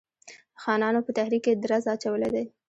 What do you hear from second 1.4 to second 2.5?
کې درز اچولی دی.